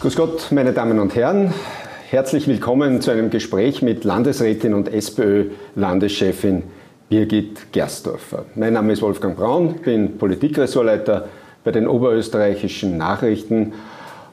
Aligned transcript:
Grüß 0.00 0.16
Gott, 0.16 0.46
meine 0.50 0.72
Damen 0.72 0.98
und 0.98 1.14
Herren. 1.14 1.52
Herzlich 2.08 2.48
willkommen 2.48 3.02
zu 3.02 3.10
einem 3.10 3.28
Gespräch 3.28 3.82
mit 3.82 4.02
Landesrätin 4.02 4.72
und 4.72 4.88
SPÖ-Landeschefin 4.88 6.62
Birgit 7.10 7.70
Gersdorfer. 7.70 8.46
Mein 8.54 8.72
Name 8.72 8.94
ist 8.94 9.02
Wolfgang 9.02 9.36
Braun, 9.36 9.74
bin 9.74 10.16
Politikressortleiter 10.16 11.28
bei 11.64 11.70
den 11.70 11.86
oberösterreichischen 11.86 12.96
Nachrichten 12.96 13.74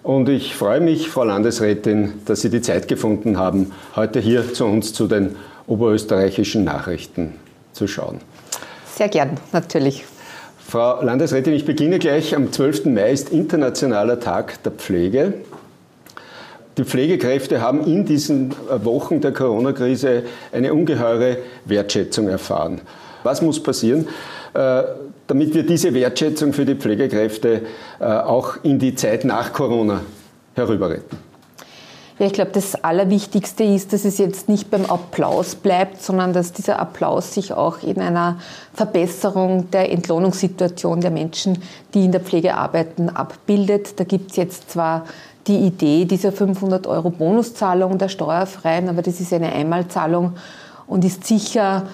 und 0.03 0.29
ich 0.29 0.55
freue 0.55 0.79
mich, 0.79 1.09
Frau 1.09 1.25
Landesrätin, 1.25 2.13
dass 2.23 2.39
Sie 2.39 2.49
die 2.49 2.61
Zeit 2.61 2.87
gefunden 2.87 3.37
haben, 3.37 3.73
heute 3.97 4.21
hier 4.21 4.53
zu 4.53 4.63
uns 4.63 4.93
zu 4.93 5.05
den 5.05 5.35
oberösterreichischen 5.67 6.63
Nachrichten 6.63 7.33
zu 7.73 7.87
schauen. 7.89 8.19
Sehr 8.95 9.09
gern, 9.09 9.31
natürlich. 9.51 10.05
Frau 10.69 11.01
Landesrätin, 11.01 11.53
ich 11.53 11.63
beginne 11.63 11.97
gleich. 11.97 12.35
Am 12.35 12.51
12. 12.51 12.87
Mai 12.87 13.13
ist 13.13 13.29
Internationaler 13.29 14.19
Tag 14.19 14.61
der 14.63 14.73
Pflege. 14.73 15.35
Die 16.77 16.83
Pflegekräfte 16.83 17.61
haben 17.61 17.85
in 17.85 18.03
diesen 18.03 18.53
Wochen 18.83 19.21
der 19.21 19.31
Corona-Krise 19.31 20.23
eine 20.51 20.73
ungeheure 20.73 21.37
Wertschätzung 21.63 22.27
erfahren. 22.27 22.81
Was 23.23 23.41
muss 23.41 23.63
passieren, 23.63 24.09
äh, 24.53 24.83
damit 25.27 25.53
wir 25.53 25.63
diese 25.63 25.93
Wertschätzung 25.93 26.51
für 26.51 26.65
die 26.65 26.75
Pflegekräfte 26.75 27.61
äh, 28.01 28.03
auch 28.03 28.57
in 28.63 28.77
die 28.77 28.93
Zeit 28.93 29.23
nach 29.23 29.53
Corona 29.53 30.01
herüberretten? 30.53 31.26
Ja, 32.19 32.25
ich 32.25 32.33
glaube, 32.33 32.49
das 32.51 32.83
Allerwichtigste 32.83 33.63
ist, 33.63 33.93
dass 33.93 34.03
es 34.03 34.17
jetzt 34.17 34.49
nicht 34.49 34.71
beim 34.71 34.85
Applaus 34.85 35.53
bleibt, 35.53 36.01
sondern 36.01 36.33
dass 36.33 36.51
dieser 36.51 36.79
Applaus 36.79 37.35
sich 37.35 37.53
auch 37.53 37.83
in 37.83 38.01
einer 38.01 38.39
Verbesserung 38.73 39.69
der 39.69 39.91
Entlohnungssituation 39.91 40.99
der 40.99 41.11
Menschen, 41.11 41.61
die 41.93 42.05
in 42.05 42.11
der 42.11 42.21
Pflege 42.21 42.55
arbeiten, 42.55 43.09
abbildet. 43.09 43.99
Da 43.99 44.03
gibt 44.03 44.31
es 44.31 44.37
jetzt 44.37 44.71
zwar 44.71 45.05
die 45.45 45.57
Idee 45.57 46.05
dieser 46.05 46.31
500 46.31 46.87
Euro 46.87 47.11
Bonuszahlung 47.11 47.99
der 47.99 48.09
Steuerfreien, 48.09 48.89
aber 48.89 49.03
das 49.03 49.19
ist 49.19 49.31
eine 49.31 49.51
Einmalzahlung 49.51 50.33
und 50.87 51.05
ist 51.05 51.23
sicher 51.23 51.87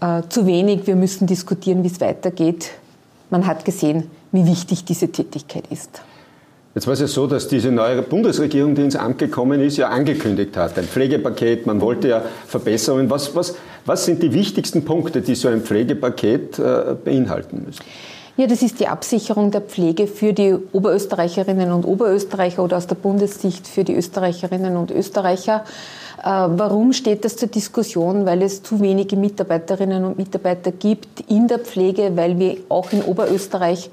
äh, 0.00 0.22
zu 0.28 0.44
wenig. 0.46 0.88
Wir 0.88 0.96
müssen 0.96 1.28
diskutieren, 1.28 1.84
wie 1.84 1.88
es 1.88 2.00
weitergeht. 2.00 2.70
Man 3.30 3.46
hat 3.46 3.64
gesehen, 3.64 4.10
wie 4.32 4.44
wichtig 4.44 4.84
diese 4.84 5.12
Tätigkeit 5.12 5.64
ist. 5.70 6.02
Jetzt 6.78 6.86
war 6.86 6.94
es 6.94 7.00
ja 7.00 7.08
so, 7.08 7.26
dass 7.26 7.48
diese 7.48 7.72
neue 7.72 8.02
Bundesregierung, 8.02 8.76
die 8.76 8.82
ins 8.82 8.94
Amt 8.94 9.18
gekommen 9.18 9.60
ist, 9.60 9.78
ja 9.78 9.88
angekündigt 9.88 10.56
hat. 10.56 10.78
Ein 10.78 10.84
Pflegepaket, 10.84 11.66
man 11.66 11.80
wollte 11.80 12.06
ja 12.06 12.22
Verbesserungen. 12.46 13.10
Was, 13.10 13.34
was, 13.34 13.56
was 13.84 14.04
sind 14.04 14.22
die 14.22 14.32
wichtigsten 14.32 14.84
Punkte, 14.84 15.20
die 15.20 15.34
so 15.34 15.48
ein 15.48 15.62
Pflegepaket 15.62 16.60
äh, 16.60 16.94
beinhalten 17.04 17.64
müssen? 17.66 17.82
Ja, 18.36 18.46
das 18.46 18.62
ist 18.62 18.78
die 18.78 18.86
Absicherung 18.86 19.50
der 19.50 19.62
Pflege 19.62 20.06
für 20.06 20.32
die 20.32 20.54
Oberösterreicherinnen 20.70 21.72
und 21.72 21.84
Oberösterreicher 21.84 22.62
oder 22.62 22.76
aus 22.76 22.86
der 22.86 22.94
Bundessicht 22.94 23.66
für 23.66 23.82
die 23.82 23.96
Österreicherinnen 23.96 24.76
und 24.76 24.92
Österreicher. 24.92 25.64
Äh, 26.22 26.26
warum 26.28 26.92
steht 26.92 27.24
das 27.24 27.34
zur 27.34 27.48
Diskussion? 27.48 28.24
Weil 28.24 28.40
es 28.40 28.62
zu 28.62 28.80
wenige 28.80 29.16
Mitarbeiterinnen 29.16 30.04
und 30.04 30.16
Mitarbeiter 30.16 30.70
gibt 30.70 31.28
in 31.28 31.48
der 31.48 31.58
Pflege, 31.58 32.12
weil 32.14 32.38
wir 32.38 32.58
auch 32.68 32.92
in 32.92 33.02
Oberösterreich 33.02 33.90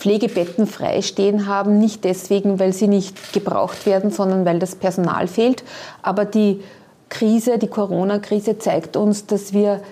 Pflegebetten 0.00 0.66
freistehen 0.66 1.46
haben, 1.46 1.78
nicht 1.78 2.04
deswegen, 2.04 2.58
weil 2.58 2.72
sie 2.72 2.88
nicht 2.88 3.34
gebraucht 3.34 3.84
werden, 3.84 4.10
sondern 4.10 4.46
weil 4.46 4.58
das 4.58 4.74
Personal 4.74 5.28
fehlt. 5.28 5.62
Aber 6.02 6.24
die 6.24 6.62
Krise, 7.10 7.58
die 7.58 7.68
Corona-Krise 7.68 8.58
zeigt 8.58 8.96
uns, 8.96 9.26
dass 9.26 9.52
wir 9.52 9.82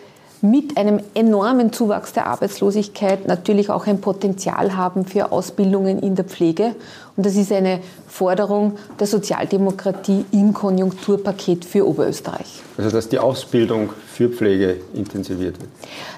mit 0.40 0.76
einem 0.76 1.00
enormen 1.14 1.72
Zuwachs 1.72 2.12
der 2.12 2.26
Arbeitslosigkeit 2.26 3.26
natürlich 3.26 3.70
auch 3.70 3.86
ein 3.86 4.00
Potenzial 4.00 4.76
haben 4.76 5.04
für 5.04 5.32
Ausbildungen 5.32 5.98
in 5.98 6.14
der 6.14 6.24
Pflege. 6.24 6.74
Und 7.16 7.26
das 7.26 7.34
ist 7.34 7.52
eine 7.52 7.80
Forderung 8.06 8.78
der 9.00 9.08
Sozialdemokratie 9.08 10.24
im 10.30 10.54
Konjunkturpaket 10.54 11.64
für 11.64 11.86
Oberösterreich. 11.86 12.62
Also 12.78 12.90
dass 12.90 13.08
die 13.08 13.18
Ausbildung 13.18 13.90
für 14.06 14.28
Pflege 14.28 14.76
intensiviert 14.94 15.60
wird. 15.60 15.70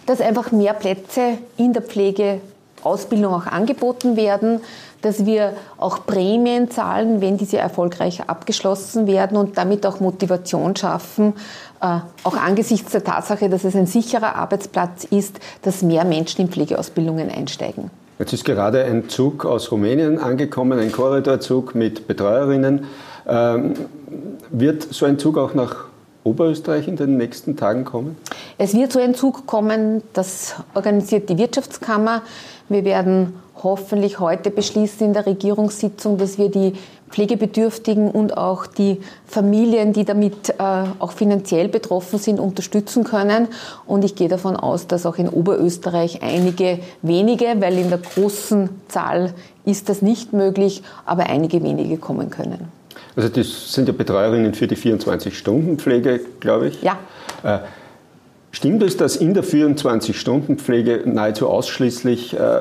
Dass 0.06 0.20
einfach 0.20 0.52
mehr 0.52 0.74
Plätze 0.74 1.38
in 1.56 1.72
der 1.72 1.82
Pflege 1.82 2.40
Ausbildung 2.82 3.34
auch 3.34 3.46
angeboten 3.46 4.16
werden, 4.16 4.60
dass 5.02 5.24
wir 5.24 5.54
auch 5.78 6.04
Prämien 6.06 6.70
zahlen, 6.70 7.20
wenn 7.20 7.38
diese 7.38 7.58
erfolgreich 7.58 8.28
abgeschlossen 8.28 9.06
werden 9.06 9.36
und 9.36 9.56
damit 9.56 9.86
auch 9.86 10.00
Motivation 10.00 10.76
schaffen, 10.76 11.34
äh, 11.80 11.98
auch 12.24 12.36
angesichts 12.36 12.92
der 12.92 13.04
Tatsache, 13.04 13.48
dass 13.48 13.64
es 13.64 13.74
ein 13.74 13.86
sicherer 13.86 14.36
Arbeitsplatz 14.36 15.04
ist, 15.04 15.40
dass 15.62 15.82
mehr 15.82 16.04
Menschen 16.04 16.42
in 16.42 16.48
Pflegeausbildungen 16.48 17.30
einsteigen. 17.30 17.90
Jetzt 18.18 18.34
ist 18.34 18.44
gerade 18.44 18.84
ein 18.84 19.08
Zug 19.08 19.46
aus 19.46 19.72
Rumänien 19.72 20.18
angekommen, 20.18 20.78
ein 20.78 20.92
Korridorzug 20.92 21.74
mit 21.74 22.06
Betreuerinnen. 22.06 22.84
Ähm, 23.26 23.74
wird 24.50 24.82
so 24.82 25.06
ein 25.06 25.18
Zug 25.18 25.38
auch 25.38 25.54
nach 25.54 25.89
Oberösterreich 26.24 26.88
in 26.88 26.96
den 26.96 27.16
nächsten 27.16 27.56
Tagen 27.56 27.84
kommen? 27.84 28.16
Es 28.58 28.74
wird 28.74 28.92
so 28.92 28.98
ein 28.98 29.14
Zug 29.14 29.46
kommen, 29.46 30.02
das 30.12 30.54
organisiert 30.74 31.28
die 31.28 31.38
Wirtschaftskammer. 31.38 32.22
Wir 32.68 32.84
werden 32.84 33.34
hoffentlich 33.62 34.20
heute 34.20 34.50
beschließen 34.50 35.08
in 35.08 35.12
der 35.12 35.26
Regierungssitzung, 35.26 36.18
dass 36.18 36.38
wir 36.38 36.50
die 36.50 36.74
Pflegebedürftigen 37.10 38.10
und 38.10 38.36
auch 38.36 38.66
die 38.66 39.00
Familien, 39.26 39.92
die 39.92 40.04
damit 40.04 40.50
äh, 40.50 40.54
auch 40.98 41.12
finanziell 41.12 41.68
betroffen 41.68 42.18
sind, 42.18 42.38
unterstützen 42.38 43.02
können. 43.04 43.48
Und 43.86 44.04
ich 44.04 44.14
gehe 44.14 44.28
davon 44.28 44.56
aus, 44.56 44.86
dass 44.86 45.06
auch 45.06 45.18
in 45.18 45.28
Oberösterreich 45.28 46.22
einige 46.22 46.78
wenige, 47.02 47.46
weil 47.58 47.78
in 47.78 47.88
der 47.88 47.98
großen 47.98 48.70
Zahl 48.88 49.34
ist 49.64 49.88
das 49.88 50.02
nicht 50.02 50.32
möglich, 50.32 50.82
aber 51.04 51.24
einige 51.24 51.62
wenige 51.62 51.96
kommen 51.96 52.30
können. 52.30 52.79
Also 53.16 53.28
das 53.28 53.72
sind 53.72 53.88
ja 53.88 53.92
Betreuerinnen 53.92 54.54
für 54.54 54.66
die 54.66 54.76
24-Stunden-Pflege, 54.76 56.20
glaube 56.38 56.68
ich. 56.68 56.82
Ja. 56.82 56.98
Äh, 57.42 57.58
Stimmt 58.52 58.82
es, 58.82 58.96
dass 58.96 59.16
in 59.16 59.32
der 59.32 59.44
24-Stunden-Pflege 59.44 61.02
nahezu 61.06 61.48
ausschließlich 61.48 62.34
äh, 62.34 62.60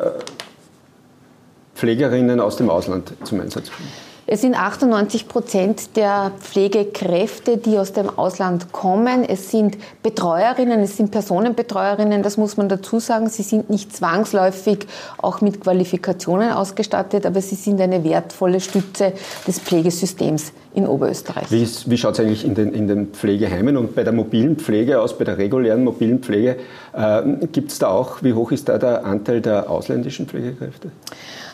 Pflegerinnen 1.73 2.39
aus 2.39 2.57
dem 2.57 2.69
Ausland 2.69 3.13
zum 3.23 3.41
Einsatz 3.41 3.71
kommen? 3.71 3.89
Es 4.31 4.41
sind 4.41 4.53
98 4.53 5.27
Prozent 5.27 5.95
der 5.95 6.31
Pflegekräfte, 6.39 7.57
die 7.57 7.79
aus 7.79 7.93
dem 7.93 8.15
Ausland 8.15 8.71
kommen. 8.71 9.23
Es 9.27 9.49
sind 9.49 9.75
Betreuerinnen, 10.03 10.81
es 10.81 10.97
sind 10.97 11.09
Personenbetreuerinnen, 11.09 12.21
das 12.21 12.37
muss 12.37 12.55
man 12.55 12.69
dazu 12.69 12.99
sagen. 12.99 13.27
Sie 13.29 13.41
sind 13.41 13.71
nicht 13.71 13.95
zwangsläufig 13.95 14.85
auch 15.17 15.41
mit 15.41 15.61
Qualifikationen 15.61 16.51
ausgestattet, 16.51 17.25
aber 17.25 17.41
sie 17.41 17.55
sind 17.55 17.81
eine 17.81 18.03
wertvolle 18.03 18.59
Stütze 18.59 19.13
des 19.47 19.59
Pflegesystems 19.59 20.53
in 20.75 20.85
Oberösterreich. 20.85 21.49
Wie, 21.49 21.67
wie 21.87 21.97
schaut 21.97 22.13
es 22.13 22.19
eigentlich 22.19 22.45
in 22.45 22.53
den, 22.53 22.71
in 22.75 22.87
den 22.87 23.07
Pflegeheimen 23.07 23.77
und 23.77 23.95
bei 23.95 24.03
der 24.03 24.13
mobilen 24.13 24.57
Pflege 24.57 25.01
aus, 25.01 25.17
bei 25.17 25.25
der 25.25 25.39
regulären 25.39 25.83
mobilen 25.83 26.19
Pflege? 26.19 26.57
Äh, 26.93 27.47
Gibt 27.51 27.71
es 27.71 27.79
da 27.79 27.87
auch, 27.87 28.21
wie 28.21 28.33
hoch 28.33 28.51
ist 28.51 28.69
da 28.69 28.77
der 28.77 29.05
Anteil 29.05 29.41
der 29.41 29.71
ausländischen 29.71 30.27
Pflegekräfte? 30.27 30.91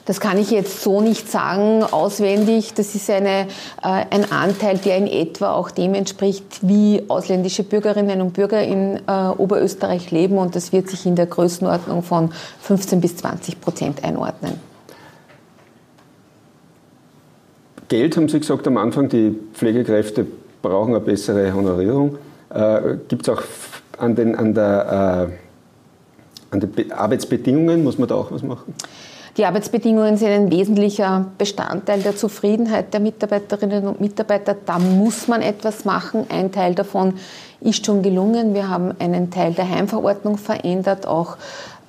Das 0.05 0.19
kann 0.19 0.37
ich 0.37 0.51
jetzt 0.51 0.83
so 0.83 1.01
nicht 1.01 1.31
sagen 1.31 1.83
auswendig. 1.83 2.75
Das 2.75 2.93
ist 2.93 3.09
eine, 3.09 3.47
äh, 3.81 4.05
ein 4.11 4.31
Anteil, 4.31 4.77
der 4.77 4.97
in 4.97 5.07
etwa 5.07 5.53
auch 5.53 5.71
dem 5.71 5.95
entspricht, 5.95 6.45
wie 6.61 7.03
ausländische 7.07 7.63
Bürgerinnen 7.63 8.21
und 8.21 8.33
Bürger 8.33 8.61
in 8.61 8.97
äh, 9.07 9.27
Oberösterreich 9.37 10.11
leben. 10.11 10.37
Und 10.37 10.55
das 10.55 10.71
wird 10.71 10.89
sich 10.89 11.07
in 11.07 11.15
der 11.15 11.25
Größenordnung 11.25 12.03
von 12.03 12.31
15 12.61 13.01
bis 13.01 13.17
20 13.17 13.59
Prozent 13.59 14.03
einordnen. 14.03 14.59
Geld, 17.87 18.15
haben 18.15 18.29
Sie 18.29 18.39
gesagt 18.39 18.67
am 18.67 18.77
Anfang, 18.77 19.09
die 19.09 19.35
Pflegekräfte 19.53 20.25
brauchen 20.61 20.95
eine 20.95 21.03
bessere 21.03 21.53
Honorierung. 21.53 22.17
Äh, 22.49 22.97
Gibt 23.07 23.27
es 23.27 23.29
auch 23.29 23.41
an 23.97 24.15
den, 24.15 24.35
an, 24.35 24.53
der, 24.53 25.29
äh, 25.31 26.53
an 26.53 26.59
den 26.59 26.91
Arbeitsbedingungen, 26.91 27.83
muss 27.83 27.97
man 27.97 28.07
da 28.07 28.15
auch 28.15 28.31
was 28.31 28.43
machen? 28.43 28.73
Die 29.37 29.43
Arbeitsbedingungen 29.43 30.15
sind 30.15 30.29
ein 30.29 30.49
wesentlicher 30.51 31.25
Bestandteil 31.37 31.99
der 31.99 32.15
Zufriedenheit 32.15 32.93
der 32.93 33.01
Mitarbeiterinnen 33.01 33.85
und 33.85 33.99
Mitarbeiter. 33.99 34.55
Da 34.65 34.79
muss 34.79 35.27
man 35.27 35.41
etwas 35.41 35.83
machen. 35.83 36.25
Ein 36.29 36.53
Teil 36.53 36.73
davon 36.73 37.15
ist 37.59 37.85
schon 37.85 38.01
gelungen. 38.01 38.53
Wir 38.53 38.69
haben 38.69 38.93
einen 38.97 39.31
Teil 39.31 39.51
der 39.51 39.69
Heimverordnung 39.69 40.37
verändert, 40.37 41.05
auch 41.05 41.35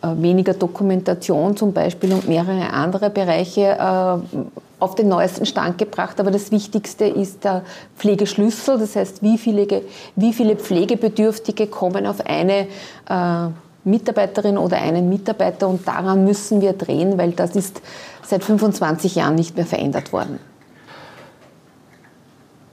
äh, 0.02 0.08
weniger 0.20 0.54
Dokumentation 0.54 1.56
zum 1.56 1.72
Beispiel 1.72 2.12
und 2.14 2.26
mehrere 2.26 2.72
andere 2.72 3.10
Bereiche 3.10 3.78
äh, 3.78 4.49
auf 4.81 4.96
den 4.96 5.06
neuesten 5.06 5.46
Stand 5.46 5.78
gebracht. 5.78 6.19
Aber 6.19 6.32
das 6.32 6.50
Wichtigste 6.50 7.04
ist 7.04 7.44
der 7.44 7.62
Pflegeschlüssel. 7.96 8.76
Das 8.76 8.96
heißt, 8.96 9.22
wie 9.22 9.38
viele, 9.38 9.82
wie 10.16 10.32
viele 10.32 10.56
Pflegebedürftige 10.56 11.69
kommen 11.69 12.08
auf 12.08 12.26
eine 12.26 12.66
äh, 13.08 13.50
Mitarbeiterin 13.87 14.59
oder 14.59 14.79
einen 14.79 15.09
Mitarbeiter 15.09 15.69
und 15.69 15.87
daran 15.87 16.25
müssen 16.25 16.61
wir 16.61 16.73
drehen, 16.73 17.19
weil 17.19 17.33
das 17.33 17.55
ist 17.56 17.81
seit 18.23 18.44
25 18.44 19.15
Jahren 19.15 19.37
nicht 19.37 19.56
mehr 19.56 19.67
verändert 19.67 20.12
worden. 20.12 20.38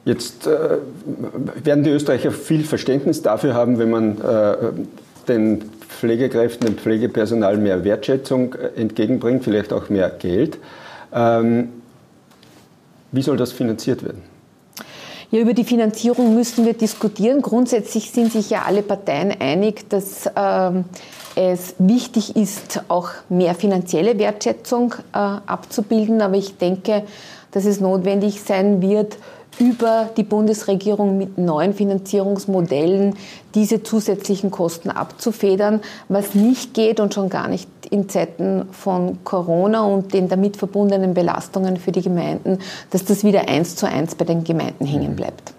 Jetzt 0.05 0.47
äh, 0.47 0.79
werden 1.63 1.83
die 1.83 1.91
Österreicher 1.91 2.31
viel 2.31 2.65
Verständnis 2.65 3.21
dafür 3.21 3.53
haben, 3.53 3.79
wenn 3.79 3.89
man 3.89 4.19
äh, 4.19 4.55
den 5.27 5.61
Pflegekräften, 5.87 6.67
dem 6.67 6.77
Pflegepersonal 6.77 7.57
mehr 7.57 7.85
Wertschätzung 7.85 8.55
äh, 8.55 8.79
entgegenbringt, 8.79 9.43
vielleicht 9.43 9.71
auch 9.71 9.89
mehr 9.89 10.09
Geld. 10.09 10.57
Ähm, 11.13 11.69
Wie 13.13 13.21
soll 13.21 13.37
das 13.37 13.53
finanziert 13.53 14.03
werden? 14.03 14.32
Ja, 15.33 15.39
über 15.39 15.55
die 15.55 15.63
Finanzierung 15.63 16.35
müssen 16.35 16.63
wir 16.63 16.75
diskutieren. 16.75 17.41
Grundsätzlich 17.41 18.11
sind 18.11 18.31
sich 18.31 18.51
ja 18.51 18.65
alle 18.67 18.83
Parteien 18.83 19.33
einig, 19.39 19.89
dass 19.89 20.29
ähm, 20.35 20.85
es 21.33 21.73
wichtig 21.79 22.35
ist, 22.35 22.83
auch 22.87 23.09
mehr 23.29 23.55
finanzielle 23.55 24.19
Wertschätzung 24.19 24.93
äh, 25.11 25.17
abzubilden. 25.17 26.21
Aber 26.21 26.35
ich 26.35 26.57
denke, 26.57 27.01
dass 27.49 27.65
es 27.65 27.79
notwendig 27.79 28.43
sein 28.43 28.83
wird, 28.83 29.17
über 29.57 30.11
die 30.15 30.23
Bundesregierung 30.23 31.17
mit 31.17 31.39
neuen 31.39 31.73
Finanzierungsmodellen 31.73 33.15
diese 33.55 33.81
zusätzlichen 33.81 34.51
Kosten 34.51 34.91
abzufedern. 34.91 35.81
Was 36.09 36.35
nicht 36.35 36.75
geht 36.75 36.99
und 36.99 37.15
schon 37.15 37.29
gar 37.29 37.47
nicht 37.47 37.67
in 37.93 38.09
Zeiten 38.09 38.65
von 38.71 39.23
Corona 39.23 39.83
und 39.83 40.13
den 40.13 40.27
damit 40.27 40.57
verbundenen 40.57 41.13
Belastungen 41.13 41.77
für 41.77 41.91
die 41.91 42.01
Gemeinden, 42.01 42.57
dass 42.89 43.05
das 43.05 43.23
wieder 43.23 43.47
eins 43.47 43.75
zu 43.75 43.87
eins 43.87 44.15
bei 44.15 44.25
den 44.25 44.43
Gemeinden 44.43 44.85
hängen 44.85 45.11
mhm. 45.11 45.15
bleibt. 45.15 45.53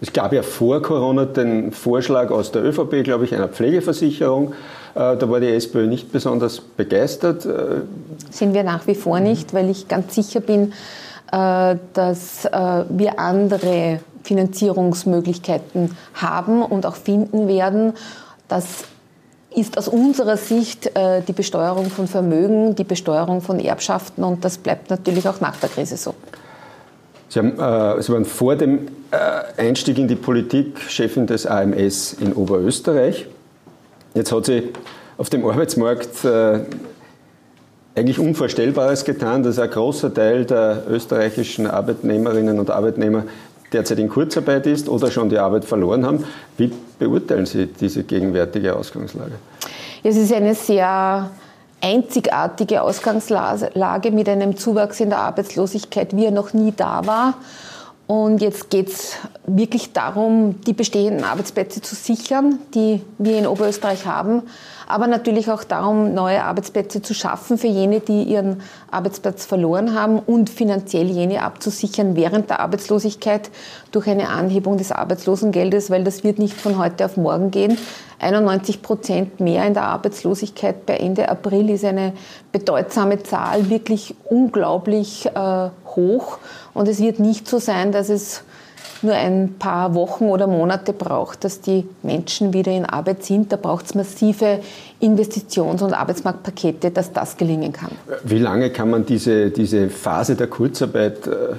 Es 0.00 0.12
gab 0.12 0.32
ja 0.32 0.42
vor 0.42 0.82
Corona 0.82 1.24
den 1.24 1.72
Vorschlag 1.72 2.30
aus 2.30 2.52
der 2.52 2.64
ÖVP, 2.64 3.02
glaube 3.04 3.24
ich, 3.24 3.34
einer 3.34 3.48
Pflegeversicherung. 3.48 4.52
Äh, 4.94 5.16
da 5.16 5.30
war 5.30 5.40
die 5.40 5.48
SPÖ 5.48 5.86
nicht 5.86 6.12
besonders 6.12 6.60
begeistert. 6.60 7.46
Äh, 7.46 7.82
Sind 8.30 8.52
wir 8.52 8.64
nach 8.64 8.86
wie 8.88 8.96
vor 8.96 9.20
nicht, 9.20 9.54
weil 9.54 9.70
ich 9.70 9.88
ganz 9.88 10.14
sicher 10.14 10.40
bin, 10.40 10.72
äh, 11.32 11.76
dass 11.94 12.44
wir 12.44 13.18
andere 13.18 14.00
Finanzierungsmöglichkeiten 14.24 15.96
haben 16.14 16.62
und 16.62 16.84
auch 16.84 16.96
finden 16.96 17.46
werden. 17.46 17.92
Das 18.48 18.84
ist 19.56 19.78
aus 19.78 19.88
unserer 19.88 20.36
Sicht 20.36 20.94
äh, 20.94 21.22
die 21.26 21.32
Besteuerung 21.32 21.86
von 21.86 22.06
Vermögen, 22.06 22.76
die 22.76 22.84
Besteuerung 22.84 23.40
von 23.40 23.58
Erbschaften 23.58 24.22
und 24.22 24.44
das 24.44 24.58
bleibt 24.58 24.90
natürlich 24.90 25.26
auch 25.28 25.40
nach 25.40 25.56
der 25.56 25.70
Krise 25.70 25.96
so. 25.96 26.14
Sie, 27.28 27.38
haben, 27.38 27.58
äh, 27.58 28.02
Sie 28.02 28.12
waren 28.12 28.26
vor 28.26 28.54
dem 28.54 28.86
äh, 29.10 29.60
Einstieg 29.60 29.98
in 29.98 30.08
die 30.08 30.14
Politik 30.14 30.78
Chefin 30.80 31.26
des 31.26 31.46
AMS 31.46 32.12
in 32.20 32.34
Oberösterreich. 32.34 33.26
Jetzt 34.14 34.30
hat 34.30 34.46
sie 34.46 34.72
auf 35.16 35.30
dem 35.30 35.44
Arbeitsmarkt 35.46 36.24
äh, 36.24 36.60
eigentlich 37.94 38.18
Unvorstellbares 38.18 39.04
getan, 39.04 39.42
dass 39.42 39.58
ein 39.58 39.70
großer 39.70 40.12
Teil 40.12 40.44
der 40.44 40.82
österreichischen 40.88 41.66
Arbeitnehmerinnen 41.66 42.58
und 42.58 42.70
Arbeitnehmer 42.70 43.24
derzeit 43.72 43.98
in 43.98 44.10
Kurzarbeit 44.10 44.66
ist 44.66 44.88
oder 44.88 45.10
schon 45.10 45.30
die 45.30 45.38
Arbeit 45.38 45.64
verloren 45.64 46.04
haben. 46.04 46.24
Wie 46.58 46.70
beurteilen 46.98 47.46
Sie 47.46 47.66
diese 47.66 48.02
gegenwärtige 48.04 48.74
Ausgangslage? 48.74 49.32
Es 50.02 50.16
ist 50.16 50.32
eine 50.32 50.54
sehr 50.54 51.30
einzigartige 51.80 52.82
Ausgangslage 52.82 54.10
mit 54.10 54.28
einem 54.28 54.56
Zuwachs 54.56 55.00
in 55.00 55.10
der 55.10 55.18
Arbeitslosigkeit, 55.18 56.16
wie 56.16 56.26
er 56.26 56.30
noch 56.30 56.52
nie 56.52 56.72
da 56.76 57.06
war. 57.06 57.34
Und 58.06 58.40
jetzt 58.40 58.70
geht 58.70 58.88
es 58.88 59.16
wirklich 59.46 59.92
darum, 59.92 60.60
die 60.62 60.72
bestehenden 60.72 61.24
Arbeitsplätze 61.24 61.82
zu 61.82 61.96
sichern, 61.96 62.60
die 62.72 63.02
wir 63.18 63.36
in 63.36 63.48
Oberösterreich 63.48 64.06
haben, 64.06 64.42
aber 64.86 65.08
natürlich 65.08 65.50
auch 65.50 65.64
darum, 65.64 66.14
neue 66.14 66.44
Arbeitsplätze 66.44 67.02
zu 67.02 67.14
schaffen 67.14 67.58
für 67.58 67.66
jene, 67.66 67.98
die 67.98 68.22
ihren 68.22 68.62
Arbeitsplatz 68.92 69.44
verloren 69.44 69.98
haben 69.98 70.20
und 70.20 70.50
finanziell 70.50 71.06
jene 71.10 71.42
abzusichern 71.42 72.14
während 72.14 72.48
der 72.48 72.60
Arbeitslosigkeit 72.60 73.50
durch 73.90 74.06
eine 74.06 74.28
Anhebung 74.28 74.78
des 74.78 74.92
Arbeitslosengeldes, 74.92 75.90
weil 75.90 76.04
das 76.04 76.22
wird 76.22 76.38
nicht 76.38 76.54
von 76.54 76.78
heute 76.78 77.06
auf 77.06 77.16
morgen 77.16 77.50
gehen. 77.50 77.76
91 78.18 78.82
Prozent 78.82 79.40
mehr 79.40 79.66
in 79.66 79.74
der 79.74 79.84
Arbeitslosigkeit 79.84 80.86
bei 80.86 80.96
Ende 80.96 81.28
April 81.28 81.70
ist 81.70 81.84
eine 81.84 82.12
bedeutsame 82.52 83.22
Zahl, 83.22 83.68
wirklich 83.68 84.14
unglaublich 84.24 85.26
äh, 85.26 85.68
hoch. 85.94 86.38
Und 86.72 86.88
es 86.88 87.00
wird 87.00 87.18
nicht 87.18 87.48
so 87.48 87.58
sein, 87.58 87.92
dass 87.92 88.08
es 88.08 88.42
nur 89.02 89.14
ein 89.14 89.54
paar 89.58 89.94
Wochen 89.94 90.24
oder 90.24 90.46
Monate 90.46 90.92
braucht, 90.92 91.44
dass 91.44 91.60
die 91.60 91.86
Menschen 92.02 92.52
wieder 92.52 92.72
in 92.72 92.86
Arbeit 92.86 93.24
sind. 93.24 93.52
Da 93.52 93.56
braucht 93.56 93.86
es 93.86 93.94
massive 93.94 94.60
Investitions- 95.00 95.82
und 95.82 95.92
Arbeitsmarktpakete, 95.92 96.90
dass 96.90 97.12
das 97.12 97.36
gelingen 97.36 97.72
kann. 97.72 97.90
Wie 98.24 98.38
lange 98.38 98.70
kann 98.70 98.90
man 98.90 99.04
diese, 99.04 99.50
diese 99.50 99.90
Phase 99.90 100.34
der 100.34 100.46
Kurzarbeit 100.46 101.26
äh, 101.26 101.56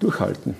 durchhalten? 0.00 0.56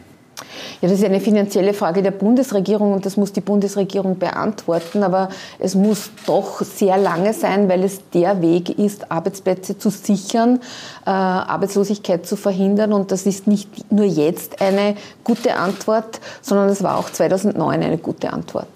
Ja, 0.81 0.89
das 0.89 0.99
ist 0.99 1.05
eine 1.05 1.21
finanzielle 1.21 1.75
Frage 1.75 2.03
der 2.03 2.11
Bundesregierung 2.11 2.93
und 2.93 3.07
das 3.07 3.17
muss 3.17 3.33
die 3.33 3.41
Bundesregierung 3.41 4.19
beantworten. 4.19 5.03
Aber 5.03 5.29
es 5.59 5.75
muss 5.75 6.11
doch 6.27 6.63
sehr 6.63 6.97
lange 6.99 7.33
sein, 7.33 7.69
weil 7.69 7.85
es 7.85 8.01
der 8.11 8.43
Weg 8.43 8.79
ist, 8.79 9.11
Arbeitsplätze 9.11 9.79
zu 9.79 9.91
sichern, 9.91 10.61
äh, 11.07 11.11
Arbeitslosigkeit 11.11 12.27
zu 12.27 12.37
verhindern. 12.37 12.93
Und 12.93 13.13
das 13.13 13.27
ist 13.27 13.47
nicht 13.47 13.91
nur 13.93 14.07
jetzt 14.07 14.61
eine 14.61 14.97
gute 15.23 15.57
Antwort, 15.57 16.21
sondern 16.43 16.69
es 16.69 16.83
war 16.83 16.99
auch 16.99 17.11
2009 17.11 17.83
eine 17.83 17.99
gute 17.99 18.33
Antwort. 18.33 18.69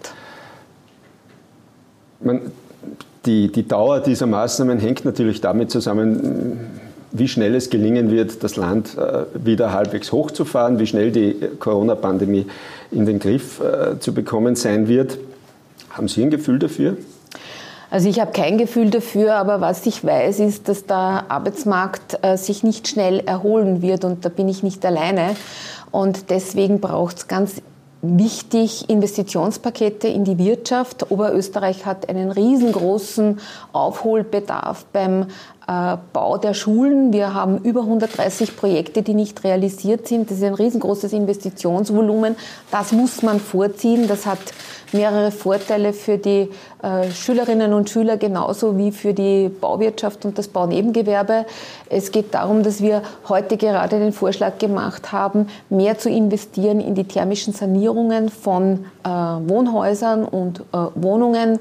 Man, 2.20 2.52
die, 3.26 3.52
die 3.52 3.66
Dauer 3.66 4.00
dieser 4.00 4.26
Maßnahmen 4.26 4.78
hängt 4.78 5.04
natürlich 5.04 5.40
damit 5.40 5.70
zusammen, 5.70 6.80
wie 7.10 7.28
schnell 7.28 7.54
es 7.54 7.70
gelingen 7.70 8.10
wird, 8.10 8.42
das 8.42 8.56
Land 8.56 8.96
äh, 8.98 9.24
wieder 9.34 9.72
halbwegs 9.72 10.12
hochzufahren, 10.12 10.78
wie 10.78 10.86
schnell 10.86 11.10
die 11.10 11.36
Corona-Pandemie 11.58 12.46
in 12.90 13.06
den 13.06 13.18
Griff 13.18 13.60
äh, 13.60 13.98
zu 13.98 14.12
bekommen 14.12 14.56
sein 14.56 14.88
wird. 14.88 15.18
Haben 15.90 16.08
Sie 16.08 16.22
ein 16.22 16.30
Gefühl 16.30 16.58
dafür? 16.58 16.96
Also 17.90 18.08
ich 18.08 18.20
habe 18.20 18.32
kein 18.32 18.58
Gefühl 18.58 18.90
dafür, 18.90 19.36
aber 19.36 19.62
was 19.62 19.86
ich 19.86 20.04
weiß, 20.04 20.40
ist, 20.40 20.68
dass 20.68 20.84
der 20.84 21.24
Arbeitsmarkt 21.28 22.18
äh, 22.22 22.36
sich 22.36 22.62
nicht 22.62 22.86
schnell 22.86 23.20
erholen 23.20 23.80
wird 23.80 24.04
und 24.04 24.24
da 24.24 24.28
bin 24.28 24.48
ich 24.48 24.62
nicht 24.62 24.84
alleine. 24.84 25.36
Und 25.90 26.28
deswegen 26.28 26.80
braucht 26.80 27.16
es 27.16 27.28
ganz 27.28 27.62
wichtig 28.02 28.88
Investitionspakete 28.90 30.06
in 30.06 30.24
die 30.24 30.38
Wirtschaft. 30.38 31.10
Oberösterreich 31.10 31.86
hat 31.86 32.08
einen 32.08 32.30
riesengroßen 32.30 33.40
Aufholbedarf 33.72 34.84
beim 34.92 35.26
Bau 35.68 36.38
der 36.38 36.54
Schulen. 36.54 37.12
Wir 37.12 37.34
haben 37.34 37.58
über 37.58 37.82
130 37.82 38.56
Projekte, 38.56 39.02
die 39.02 39.12
nicht 39.12 39.44
realisiert 39.44 40.08
sind. 40.08 40.30
Das 40.30 40.38
ist 40.38 40.44
ein 40.44 40.54
riesengroßes 40.54 41.12
Investitionsvolumen. 41.12 42.36
Das 42.70 42.92
muss 42.92 43.22
man 43.22 43.38
vorziehen. 43.38 44.08
Das 44.08 44.24
hat 44.24 44.38
mehrere 44.92 45.30
Vorteile 45.30 45.92
für 45.92 46.16
die 46.16 46.48
äh, 46.82 47.10
Schülerinnen 47.10 47.74
und 47.74 47.90
Schüler 47.90 48.16
genauso 48.16 48.78
wie 48.78 48.92
für 48.92 49.12
die 49.12 49.50
Bauwirtschaft 49.50 50.24
und 50.24 50.38
das 50.38 50.48
Baunebengewerbe. 50.48 51.44
Es 51.90 52.12
geht 52.12 52.32
darum, 52.32 52.62
dass 52.62 52.80
wir 52.80 53.02
heute 53.28 53.58
gerade 53.58 53.98
den 53.98 54.12
Vorschlag 54.12 54.58
gemacht 54.58 55.12
haben, 55.12 55.48
mehr 55.68 55.98
zu 55.98 56.08
investieren 56.08 56.80
in 56.80 56.94
die 56.94 57.04
thermischen 57.04 57.52
Sanierungen 57.52 58.30
von 58.30 58.86
äh, 59.04 59.08
Wohnhäusern 59.08 60.24
und 60.24 60.60
äh, 60.72 60.78
Wohnungen 60.94 61.58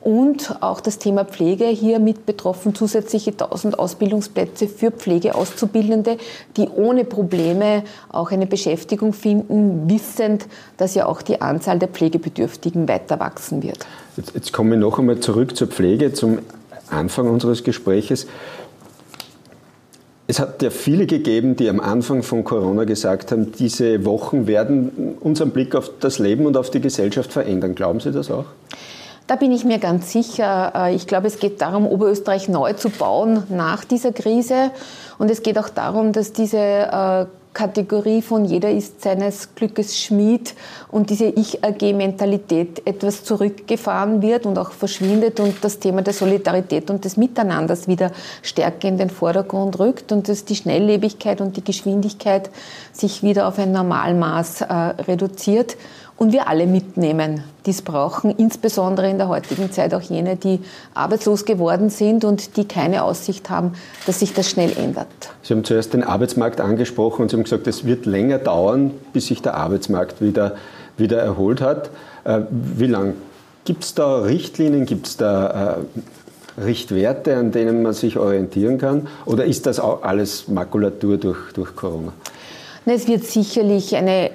und 0.00 0.62
auch 0.62 0.80
das 0.80 0.98
Thema 0.98 1.24
Pflege 1.24 1.66
hier 1.66 1.98
mit 1.98 2.24
betroffen, 2.24 2.74
zusätzliche 2.74 3.32
1000 3.32 3.78
Ausbildungsplätze 3.78 4.66
für 4.66 4.90
Pflegeauszubildende, 4.90 6.16
die 6.56 6.68
ohne 6.68 7.04
Probleme 7.04 7.84
auch 8.08 8.30
eine 8.30 8.46
Beschäftigung 8.46 9.12
finden, 9.12 9.90
wissend, 9.90 10.46
dass 10.78 10.94
ja 10.94 11.06
auch 11.06 11.22
die 11.22 11.40
Anzahl 11.40 11.78
der 11.78 11.88
Pflegebedürftigen 11.88 12.88
weiter 12.88 13.20
wachsen 13.20 13.62
wird. 13.62 13.86
Jetzt, 14.16 14.34
jetzt 14.34 14.52
komme 14.52 14.74
ich 14.74 14.80
noch 14.80 14.98
einmal 14.98 15.20
zurück 15.20 15.56
zur 15.56 15.68
Pflege, 15.68 16.12
zum 16.12 16.38
Anfang 16.88 17.28
unseres 17.28 17.62
Gespräches. 17.62 18.26
Es 20.26 20.38
hat 20.38 20.62
ja 20.62 20.70
viele 20.70 21.06
gegeben, 21.06 21.56
die 21.56 21.68
am 21.68 21.80
Anfang 21.80 22.22
von 22.22 22.44
Corona 22.44 22.84
gesagt 22.84 23.32
haben, 23.32 23.52
diese 23.52 24.04
Wochen 24.04 24.46
werden 24.46 25.16
unseren 25.20 25.50
Blick 25.50 25.74
auf 25.74 25.90
das 25.98 26.20
Leben 26.20 26.46
und 26.46 26.56
auf 26.56 26.70
die 26.70 26.80
Gesellschaft 26.80 27.32
verändern. 27.32 27.74
Glauben 27.74 27.98
Sie 27.98 28.12
das 28.12 28.30
auch? 28.30 28.44
Da 29.30 29.36
bin 29.36 29.52
ich 29.52 29.64
mir 29.64 29.78
ganz 29.78 30.10
sicher. 30.10 30.72
Äh, 30.74 30.96
ich 30.96 31.06
glaube, 31.06 31.28
es 31.28 31.38
geht 31.38 31.60
darum, 31.60 31.86
Oberösterreich 31.86 32.48
neu 32.48 32.72
zu 32.72 32.90
bauen 32.90 33.44
nach 33.48 33.84
dieser 33.84 34.10
Krise. 34.10 34.72
Und 35.18 35.30
es 35.30 35.44
geht 35.44 35.56
auch 35.56 35.68
darum, 35.68 36.10
dass 36.10 36.32
diese 36.32 36.58
äh, 36.58 37.26
Kategorie 37.52 38.22
von 38.22 38.44
jeder 38.44 38.72
ist 38.72 39.02
seines 39.02 39.54
Glückes 39.54 40.00
Schmied 40.00 40.54
und 40.90 41.10
diese 41.10 41.26
Ich-AG-Mentalität 41.26 42.84
etwas 42.84 43.22
zurückgefahren 43.22 44.20
wird 44.20 44.46
und 44.46 44.58
auch 44.58 44.72
verschwindet 44.72 45.38
und 45.38 45.62
das 45.62 45.78
Thema 45.78 46.02
der 46.02 46.12
Solidarität 46.12 46.90
und 46.90 47.04
des 47.04 47.16
Miteinanders 47.16 47.86
wieder 47.86 48.10
stärker 48.42 48.88
in 48.88 48.98
den 48.98 49.10
Vordergrund 49.10 49.78
rückt 49.78 50.10
und 50.10 50.28
dass 50.28 50.44
die 50.44 50.56
Schnelllebigkeit 50.56 51.40
und 51.40 51.56
die 51.56 51.64
Geschwindigkeit 51.64 52.50
sich 52.92 53.22
wieder 53.22 53.46
auf 53.46 53.60
ein 53.60 53.70
Normalmaß 53.70 54.62
äh, 54.62 54.74
reduziert 55.06 55.76
und 56.20 56.34
wir 56.34 56.48
alle 56.48 56.66
mitnehmen, 56.66 57.44
die 57.64 57.70
es 57.70 57.80
brauchen, 57.80 58.30
insbesondere 58.36 59.08
in 59.08 59.16
der 59.16 59.28
heutigen 59.28 59.72
Zeit 59.72 59.94
auch 59.94 60.02
jene, 60.02 60.36
die 60.36 60.60
arbeitslos 60.92 61.46
geworden 61.46 61.88
sind 61.88 62.26
und 62.26 62.58
die 62.58 62.66
keine 62.66 63.04
Aussicht 63.04 63.48
haben, 63.48 63.72
dass 64.04 64.20
sich 64.20 64.34
das 64.34 64.50
schnell 64.50 64.70
ändert. 64.76 65.08
Sie 65.42 65.54
haben 65.54 65.64
zuerst 65.64 65.94
den 65.94 66.04
Arbeitsmarkt 66.04 66.60
angesprochen 66.60 67.22
und 67.22 67.30
Sie 67.30 67.36
haben 67.36 67.44
gesagt, 67.44 67.66
es 67.66 67.86
wird 67.86 68.04
länger 68.04 68.36
dauern, 68.36 68.90
bis 69.14 69.28
sich 69.28 69.40
der 69.40 69.54
Arbeitsmarkt 69.54 70.20
wieder, 70.20 70.56
wieder 70.98 71.22
erholt 71.22 71.62
hat. 71.62 71.88
Äh, 72.24 72.40
wie 72.50 72.86
lange? 72.86 73.14
Gibt 73.64 73.84
es 73.84 73.94
da 73.94 74.18
Richtlinien, 74.18 74.84
gibt 74.84 75.06
es 75.06 75.16
da 75.16 75.78
äh, 76.58 76.60
Richtwerte, 76.62 77.34
an 77.38 77.50
denen 77.50 77.82
man 77.82 77.94
sich 77.94 78.18
orientieren 78.18 78.76
kann? 78.76 79.08
Oder 79.24 79.46
ist 79.46 79.64
das 79.64 79.80
auch 79.80 80.02
alles 80.02 80.48
Makulatur 80.48 81.16
durch, 81.16 81.38
durch 81.54 81.74
Corona? 81.74 82.12
Es 82.84 83.08
wird 83.08 83.24
sicherlich 83.24 83.96
eine 83.96 84.30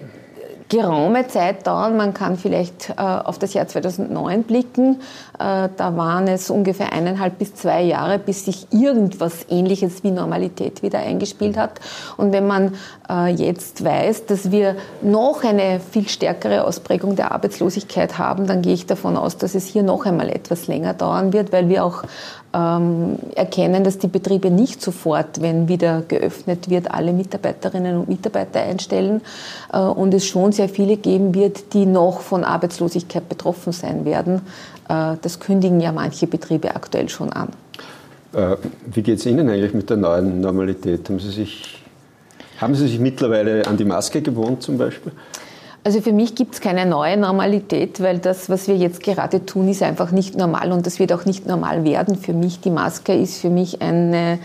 geraume 0.75 1.25
Zeit 1.27 1.65
dauern. 1.67 1.95
Man 1.95 2.13
kann 2.13 2.37
vielleicht 2.37 2.89
äh, 2.89 3.01
auf 3.01 3.39
das 3.39 3.53
Jahr 3.53 3.67
2009 3.67 4.43
blicken. 4.43 4.97
Äh, 5.39 5.69
da 5.77 5.95
waren 5.95 6.27
es 6.27 6.49
ungefähr 6.49 6.91
eineinhalb 6.91 7.37
bis 7.37 7.55
zwei 7.55 7.81
Jahre, 7.81 8.19
bis 8.19 8.43
sich 8.43 8.67
irgendwas 8.71 9.45
Ähnliches 9.49 10.03
wie 10.03 10.11
Normalität 10.11 10.83
wieder 10.83 10.99
eingespielt 10.99 11.55
hat. 11.57 11.79
Und 12.17 12.33
wenn 12.33 12.45
man 12.45 12.73
äh, 13.09 13.31
jetzt 13.31 13.85
weiß, 13.85 14.25
dass 14.25 14.51
wir 14.51 14.75
noch 15.01 15.45
eine 15.45 15.79
viel 15.79 16.09
stärkere 16.09 16.65
Ausprägung 16.65 17.15
der 17.15 17.31
Arbeitslosigkeit 17.31 18.17
haben, 18.17 18.45
dann 18.45 18.61
gehe 18.61 18.73
ich 18.73 18.85
davon 18.85 19.15
aus, 19.15 19.37
dass 19.37 19.55
es 19.55 19.65
hier 19.67 19.83
noch 19.83 20.05
einmal 20.05 20.29
etwas 20.29 20.67
länger 20.67 20.93
dauern 20.93 21.31
wird, 21.31 21.53
weil 21.53 21.69
wir 21.69 21.85
auch 21.85 22.03
ähm, 22.55 23.17
erkennen, 23.35 23.83
dass 23.83 23.97
die 23.97 24.07
Betriebe 24.07 24.49
nicht 24.49 24.81
sofort, 24.81 25.41
wenn 25.41 25.67
wieder 25.67 26.03
geöffnet 26.07 26.69
wird, 26.69 26.89
alle 26.91 27.11
Mitarbeiterinnen 27.11 27.97
und 27.97 28.07
Mitarbeiter 28.07 28.61
einstellen 28.61 29.21
äh, 29.73 29.79
und 29.79 30.13
es 30.13 30.25
schon 30.25 30.51
sehr 30.51 30.69
viele 30.69 30.95
geben 30.97 31.35
wird, 31.35 31.73
die 31.73 31.85
noch 31.85 32.21
von 32.21 32.43
Arbeitslosigkeit 32.43 33.27
betroffen 33.27 33.73
sein 33.73 34.05
werden. 34.05 34.41
Äh, 34.87 35.15
das 35.21 35.39
kündigen 35.39 35.81
ja 35.81 35.91
manche 35.91 36.27
Betriebe 36.27 36.75
aktuell 36.75 37.09
schon 37.09 37.33
an. 37.33 37.49
Äh, 38.33 38.55
wie 38.85 39.01
geht 39.01 39.19
es 39.19 39.25
Ihnen 39.25 39.49
eigentlich 39.49 39.73
mit 39.73 39.89
der 39.89 39.97
neuen 39.97 40.39
Normalität? 40.39 41.09
Haben 41.09 41.19
Sie 41.19 41.31
sich, 41.31 41.83
haben 42.59 42.75
Sie 42.75 42.87
sich 42.87 42.99
mittlerweile 42.99 43.67
an 43.67 43.75
die 43.75 43.85
Maske 43.85 44.21
gewohnt 44.21 44.63
zum 44.63 44.77
Beispiel? 44.77 45.11
Also 45.85 46.01
für 46.01 46.13
mich 46.13 46.33
gibt 46.33 46.55
es 46.55 46.61
keine 46.61 46.87
neue 46.87 47.15
Normalität, 47.15 48.01
weil 48.01 48.17
das, 48.17 48.49
was 48.49 48.67
wir 48.67 48.75
jetzt 48.75 49.03
gerade 49.03 49.45
tun, 49.45 49.69
ist 49.69 49.83
einfach 49.83 50.09
nicht 50.09 50.35
normal 50.35 50.71
und 50.71 50.87
das 50.87 50.97
wird 50.97 51.13
auch 51.13 51.25
nicht 51.25 51.45
normal 51.45 51.83
werden 51.83 52.15
für 52.15 52.33
mich. 52.33 52.59
Die 52.59 52.71
Maske 52.71 53.13
ist 53.13 53.37
für 53.37 53.51
mich 53.51 53.83
eine 53.83 54.39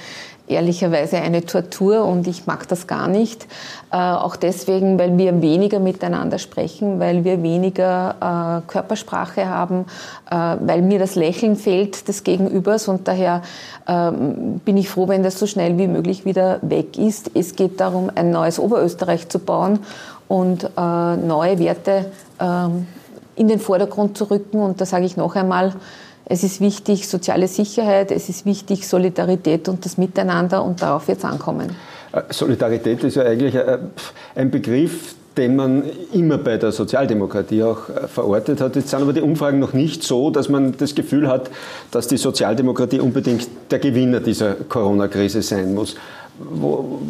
ehrlicherweise 0.49 1.17
eine 1.17 1.47
Tortur 1.47 2.05
und 2.05 2.27
ich 2.27 2.47
mag 2.47 2.69
das 2.69 2.87
gar 2.87 3.09
nicht. 3.09 3.47
Äh, 3.91 3.97
auch 3.97 4.37
deswegen, 4.37 4.99
weil 4.99 5.17
wir 5.17 5.41
weniger 5.41 5.81
miteinander 5.81 6.39
sprechen, 6.39 7.01
weil 7.01 7.25
wir 7.25 7.43
weniger 7.43 8.61
äh, 8.67 8.71
Körpersprache 8.71 9.49
haben, 9.49 9.87
äh, 10.31 10.35
weil 10.35 10.83
mir 10.83 10.99
das 10.99 11.15
Lächeln 11.15 11.57
fehlt 11.57 12.07
des 12.07 12.23
Gegenübers 12.23 12.87
und 12.87 13.09
daher 13.09 13.41
ähm, 13.89 14.61
bin 14.65 14.77
ich 14.77 14.91
froh, 14.91 15.09
wenn 15.09 15.23
das 15.23 15.39
so 15.39 15.47
schnell 15.47 15.79
wie 15.79 15.87
möglich 15.87 16.27
wieder 16.27 16.59
weg 16.61 16.99
ist. 16.99 17.31
Es 17.33 17.57
geht 17.57 17.81
darum, 17.81 18.11
ein 18.15 18.31
neues 18.31 18.59
Oberösterreich 18.59 19.29
zu 19.31 19.39
bauen 19.39 19.79
und 20.31 20.63
äh, 20.63 21.17
neue 21.17 21.59
Werte 21.59 22.05
ähm, 22.39 22.87
in 23.35 23.49
den 23.49 23.59
Vordergrund 23.59 24.17
zu 24.17 24.31
rücken. 24.31 24.61
Und 24.61 24.81
da 24.81 24.87
sage 24.87 25.05
ich 25.05 25.17
noch 25.17 25.35
einmal, 25.35 25.73
es 26.25 26.45
ist 26.45 26.61
wichtig 26.61 27.09
soziale 27.09 27.49
Sicherheit, 27.49 28.13
es 28.13 28.29
ist 28.29 28.47
wichtig 28.47 28.87
Solidarität 28.87 29.69
und 29.69 29.85
das 29.85 29.99
Miteinander 29.99 30.63
und 30.63 30.83
darauf 30.83 31.09
es 31.09 31.25
ankommen. 31.25 31.75
Äh, 32.13 32.23
Solidarität 32.31 33.03
ist 33.03 33.17
ja 33.17 33.25
eigentlich 33.25 33.57
äh, 33.57 33.79
ein 34.37 34.53
Begriff, 34.53 35.17
den 35.37 35.57
man 35.57 35.83
immer 36.13 36.39
bei 36.39 36.59
der 36.59 36.71
Sozialdemokratie 36.71 37.65
auch 37.65 37.81
verortet 38.07 38.61
hat. 38.61 38.77
Jetzt 38.77 38.91
sind 38.91 39.03
aber 39.03 39.13
die 39.13 39.23
Umfragen 39.23 39.59
noch 39.59 39.73
nicht 39.73 40.05
so, 40.05 40.31
dass 40.31 40.49
man 40.49 40.77
das 40.77 40.95
Gefühl 40.95 41.27
hat, 41.27 41.51
dass 41.91 42.07
die 42.07 42.19
Sozialdemokratie 42.19 43.01
unbedingt 43.01 43.49
der 43.69 43.81
Gewinner 43.81 44.21
dieser 44.21 44.55
Corona-Krise 44.55 45.43
sein 45.43 45.75
muss. 45.75 45.97
Wo, 46.39 47.01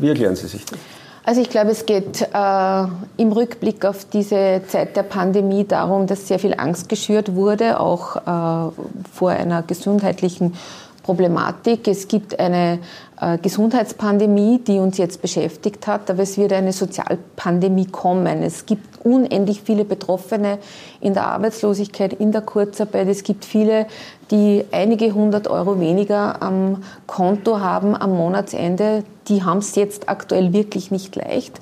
wie 0.00 0.08
erklären 0.08 0.36
Sie 0.36 0.46
sich 0.46 0.64
das? 0.64 0.78
Also 1.26 1.40
ich 1.40 1.50
glaube, 1.50 1.72
es 1.72 1.86
geht 1.86 2.22
äh, 2.22 2.84
im 3.16 3.32
Rückblick 3.32 3.84
auf 3.84 4.04
diese 4.04 4.62
Zeit 4.68 4.96
der 4.96 5.02
Pandemie 5.02 5.64
darum, 5.66 6.06
dass 6.06 6.28
sehr 6.28 6.38
viel 6.38 6.54
Angst 6.56 6.88
geschürt 6.88 7.34
wurde, 7.34 7.80
auch 7.80 8.14
äh, 8.14 8.72
vor 9.12 9.30
einer 9.30 9.62
gesundheitlichen 9.62 10.54
Problematik. 11.02 11.88
Es 11.88 12.06
gibt 12.06 12.38
eine 12.38 12.78
äh, 13.20 13.38
Gesundheitspandemie, 13.38 14.60
die 14.60 14.78
uns 14.78 14.98
jetzt 14.98 15.20
beschäftigt 15.20 15.88
hat, 15.88 16.08
aber 16.12 16.22
es 16.22 16.38
wird 16.38 16.52
eine 16.52 16.72
Sozialpandemie 16.72 17.86
kommen. 17.86 18.44
Es 18.44 18.64
gibt 18.64 18.95
unendlich 19.06 19.62
viele 19.62 19.84
Betroffene 19.84 20.58
in 21.00 21.14
der 21.14 21.28
Arbeitslosigkeit, 21.28 22.12
in 22.12 22.32
der 22.32 22.42
Kurzarbeit. 22.42 23.08
Es 23.08 23.22
gibt 23.22 23.44
viele, 23.44 23.86
die 24.32 24.64
einige 24.72 25.14
hundert 25.14 25.46
Euro 25.48 25.78
weniger 25.78 26.42
am 26.42 26.82
Konto 27.06 27.60
haben 27.60 27.94
am 27.94 28.10
Monatsende. 28.16 29.04
Die 29.28 29.44
haben 29.44 29.58
es 29.58 29.76
jetzt 29.76 30.08
aktuell 30.08 30.52
wirklich 30.52 30.90
nicht 30.90 31.14
leicht. 31.14 31.60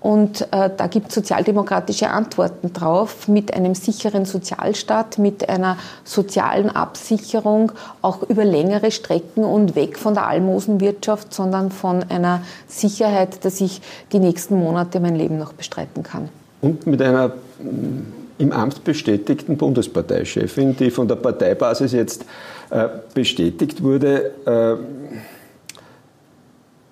Und 0.00 0.48
äh, 0.50 0.68
da 0.76 0.88
gibt 0.88 1.08
es 1.10 1.14
sozialdemokratische 1.14 2.10
Antworten 2.10 2.72
drauf 2.72 3.28
mit 3.28 3.54
einem 3.54 3.76
sicheren 3.76 4.24
Sozialstaat, 4.24 5.18
mit 5.18 5.48
einer 5.48 5.76
sozialen 6.02 6.70
Absicherung, 6.70 7.70
auch 8.02 8.22
über 8.24 8.44
längere 8.44 8.90
Strecken 8.90 9.44
und 9.44 9.76
weg 9.76 9.96
von 9.96 10.14
der 10.14 10.26
Almosenwirtschaft, 10.26 11.32
sondern 11.32 11.70
von 11.70 12.02
einer 12.10 12.42
Sicherheit, 12.66 13.44
dass 13.44 13.60
ich 13.60 13.80
die 14.10 14.18
nächsten 14.18 14.58
Monate 14.58 14.98
mein 14.98 15.14
Leben 15.14 15.38
noch 15.38 15.52
bestreiten 15.52 16.02
kann. 16.02 16.28
Und 16.62 16.86
mit 16.86 17.02
einer 17.02 17.28
mm, 17.28 17.32
im 18.38 18.52
Amt 18.52 18.82
bestätigten 18.82 19.58
Bundesparteichefin, 19.58 20.74
die 20.76 20.90
von 20.90 21.06
der 21.06 21.16
Parteibasis 21.16 21.92
jetzt 21.92 22.24
äh, 22.70 22.88
bestätigt 23.14 23.82
wurde. 23.82 24.32
Äh, 24.46 24.76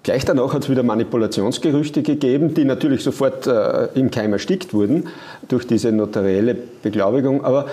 Gleich 0.03 0.25
danach 0.25 0.55
hat 0.55 0.63
es 0.63 0.71
wieder 0.71 0.83
Manipulationsgerüchte 0.83 2.03
gegeben, 2.03 2.55
die 2.55 2.65
natürlich 2.65 3.03
sofort 3.03 3.47
äh, 3.47 3.89
im 3.95 4.11
Keim 4.11 4.33
erstickt 4.33 4.73
wurden 4.73 5.09
durch 5.47 5.67
diese 5.67 5.93
notarielle 5.93 6.57
Beglaubigung. 6.83 7.45
Aber 7.45 7.67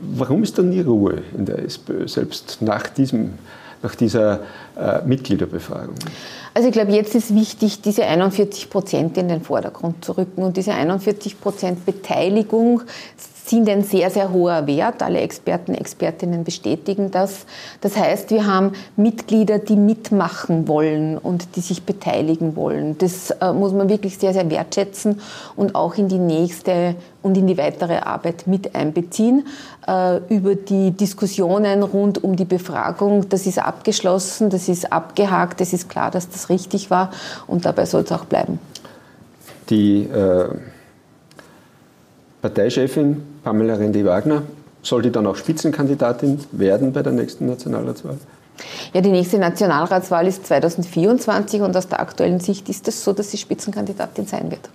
warum 0.00 0.42
ist 0.42 0.58
da 0.58 0.62
nie 0.62 0.80
Ruhe 0.80 1.22
in 1.36 1.46
der 1.46 1.60
SPÖ, 1.60 2.08
selbst 2.08 2.58
nach, 2.62 2.88
diesem, 2.88 3.34
nach 3.82 3.94
dieser 3.94 4.40
äh, 4.78 5.02
Mitgliederbefragung? 5.04 5.96
Also 6.54 6.68
ich 6.68 6.74
glaube, 6.74 6.92
jetzt 6.92 7.14
ist 7.14 7.34
wichtig, 7.34 7.80
diese 7.80 8.04
41 8.04 8.68
Prozent 8.68 9.16
in 9.16 9.28
den 9.28 9.42
Vordergrund 9.42 10.04
zu 10.04 10.12
rücken. 10.12 10.42
Und 10.42 10.56
diese 10.56 10.72
41 10.72 11.40
Prozent 11.40 11.86
Beteiligung 11.86 12.82
sind 13.44 13.68
ein 13.68 13.82
sehr, 13.82 14.10
sehr 14.10 14.32
hoher 14.32 14.66
Wert. 14.66 15.02
Alle 15.02 15.20
Experten, 15.20 15.74
Expertinnen 15.74 16.44
bestätigen 16.44 17.10
das. 17.10 17.46
Das 17.80 17.96
heißt, 17.96 18.30
wir 18.30 18.46
haben 18.46 18.72
Mitglieder, 18.96 19.58
die 19.58 19.76
mitmachen 19.76 20.68
wollen 20.68 21.18
und 21.18 21.56
die 21.56 21.60
sich 21.60 21.82
beteiligen 21.82 22.56
wollen. 22.56 22.96
Das 22.98 23.30
äh, 23.30 23.52
muss 23.52 23.72
man 23.72 23.88
wirklich 23.88 24.18
sehr, 24.18 24.32
sehr 24.32 24.48
wertschätzen 24.50 25.20
und 25.56 25.74
auch 25.74 25.96
in 25.96 26.08
die 26.08 26.18
nächste 26.18 26.94
und 27.22 27.36
in 27.36 27.46
die 27.46 27.58
weitere 27.58 27.98
Arbeit 27.98 28.46
mit 28.46 28.74
einbeziehen. 28.74 29.46
Äh, 29.86 30.18
über 30.28 30.54
die 30.54 30.92
Diskussionen 30.92 31.82
rund 31.82 32.22
um 32.22 32.36
die 32.36 32.44
Befragung, 32.44 33.28
das 33.28 33.46
ist 33.46 33.58
abgeschlossen, 33.58 34.50
das 34.50 34.68
ist 34.68 34.92
abgehakt, 34.92 35.60
es 35.60 35.72
ist 35.72 35.88
klar, 35.88 36.10
dass 36.10 36.28
das 36.28 36.48
richtig 36.48 36.90
war 36.90 37.10
und 37.46 37.64
dabei 37.64 37.86
soll 37.86 38.02
es 38.02 38.12
auch 38.12 38.24
bleiben. 38.24 38.58
Die 39.68 40.02
äh 40.02 40.48
Parteichefin 42.42 43.22
Pamela 43.44 43.74
Rendi-Wagner, 43.74 44.42
soll 44.82 45.02
die 45.02 45.10
dann 45.10 45.26
auch 45.26 45.36
Spitzenkandidatin 45.36 46.38
werden 46.52 46.92
bei 46.92 47.02
der 47.02 47.12
nächsten 47.12 47.46
Nationalratswahl? 47.46 48.18
Ja, 48.92 49.00
die 49.00 49.10
nächste 49.10 49.38
Nationalratswahl 49.38 50.26
ist 50.26 50.46
2024 50.46 51.62
und 51.62 51.76
aus 51.76 51.88
der 51.88 52.00
aktuellen 52.00 52.40
Sicht 52.40 52.68
ist 52.68 52.86
es 52.88 53.02
so, 53.02 53.12
dass 53.12 53.30
sie 53.30 53.38
Spitzenkandidatin 53.38 54.26
sein 54.26 54.50
wird. 54.50 54.68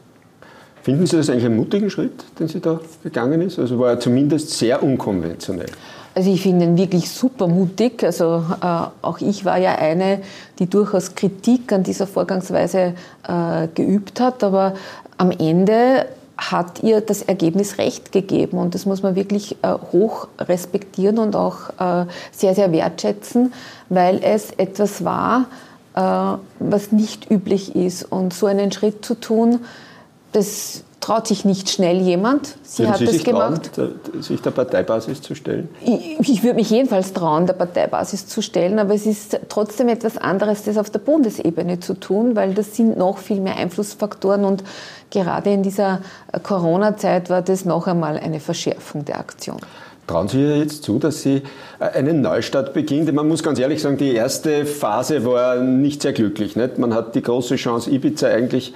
Finden 0.82 1.06
Sie 1.06 1.18
das 1.18 1.30
eigentlich 1.30 1.46
einen 1.46 1.58
mutigen 1.58 1.90
Schritt, 1.90 2.24
den 2.40 2.48
sie 2.48 2.62
da 2.62 2.80
gegangen 3.04 3.42
ist? 3.42 3.60
Also 3.60 3.78
war 3.78 3.90
er 3.90 4.00
zumindest 4.00 4.52
sehr 4.52 4.82
unkonventionell. 4.82 5.70
Also 6.16 6.32
ich 6.32 6.42
finde 6.42 6.66
ihn 6.66 6.78
wirklich 6.78 7.12
super 7.12 7.48
mutig. 7.48 8.04
Also 8.04 8.44
äh, 8.62 8.66
auch 9.02 9.20
ich 9.20 9.44
war 9.44 9.58
ja 9.58 9.76
eine, 9.76 10.22
die 10.60 10.68
durchaus 10.68 11.14
Kritik 11.14 11.74
an 11.74 11.84
dieser 11.84 12.08
Vorgangsweise 12.08 12.94
äh, 13.28 13.68
geübt 13.76 14.20
hat. 14.20 14.44
Aber 14.44 14.76
am 15.18 15.32
Ende 15.32 16.06
hat 16.38 16.84
ihr 16.84 17.02
das 17.02 17.24
Ergebnis 17.24 17.78
recht 17.78 18.12
gegeben. 18.12 18.58
Und 18.58 18.76
das 18.76 18.86
muss 18.86 19.02
man 19.02 19.16
wirklich 19.16 19.58
äh, 19.64 19.74
hoch 19.92 20.28
respektieren 20.40 21.18
und 21.18 21.36
auch 21.36 21.70
äh, 21.80 22.06
sehr, 22.32 22.54
sehr 22.54 22.72
wertschätzen, 22.72 23.54
weil 23.90 24.20
es 24.24 24.52
etwas 24.52 25.04
war, 25.04 25.48
äh, 25.96 26.38
was 26.60 26.92
nicht 26.92 27.32
üblich 27.32 27.76
ist. 27.76 28.04
Und 28.04 28.34
so 28.34 28.46
einen 28.46 28.72
Schritt 28.72 29.04
zu 29.04 29.16
tun, 29.16 29.66
das 30.32 30.84
traut 31.00 31.28
sich 31.28 31.46
nicht 31.46 31.70
schnell 31.70 32.02
jemand. 32.02 32.56
Sie 32.64 32.84
Würden 32.84 32.92
hat 32.92 33.00
Sie 33.00 33.06
das 33.06 33.14
sich 33.16 33.24
gemacht. 33.24 33.72
Trauen, 33.74 34.00
sich 34.20 34.42
der 34.42 34.52
Parteibasis 34.52 35.22
zu 35.22 35.36
stellen? 35.36 35.70
Ich, 35.84 36.30
ich, 36.30 36.44
würde 36.44 36.56
mich 36.56 36.70
jedenfalls 36.70 37.14
trauen, 37.14 37.46
der 37.46 37.54
Parteibasis 37.54 38.28
zu 38.28 38.42
stellen, 38.42 38.80
aber 38.80 38.94
es 38.94 39.06
ist 39.06 39.40
trotzdem 39.50 39.90
etwas 39.90 40.18
anderes, 40.18 40.64
das 40.64 40.78
auf 40.78 40.90
der 40.90 41.00
Bundesebene 41.00 41.80
zu 41.80 41.94
tun, 41.94 42.36
weil 42.36 42.54
das 42.54 42.76
sind 42.76 42.98
noch 42.98 43.20
viel 43.20 43.40
mehr 43.40 43.58
Einflussfaktoren 43.58 44.44
und 44.44 44.64
gerade 45.12 45.52
in 45.52 45.64
dieser 45.64 46.02
Corona-Zeit 46.44 47.30
war 47.30 47.42
das 47.42 47.66
noch 47.66 47.88
einmal 47.88 48.18
eine 48.18 48.40
Verschärfung 48.40 49.06
der 49.06 49.20
Aktion. 49.20 49.58
Trauen 50.08 50.30
Sie 50.30 50.40
ihr 50.40 50.58
jetzt 50.60 50.84
zu, 50.84 51.00
dass 51.00 51.22
sie 51.22 51.42
einen 51.80 52.22
Neustart 52.22 52.74
beginnt? 52.74 53.12
Man 53.14 53.28
muss 53.28 53.44
ganz 53.44 53.60
ehrlich 53.60 53.82
sagen, 53.82 53.98
die 53.98 54.14
erste 54.14 54.66
Phase 54.66 55.26
war 55.26 55.58
nicht 55.58 56.02
sehr 56.02 56.14
glücklich. 56.14 56.56
Nicht? 56.56 56.78
Man 56.78 56.94
hat 56.94 57.14
die 57.14 57.22
große 57.22 57.58
Chance 57.58 57.92
Ibiza 57.92 58.28
eigentlich 58.28 58.74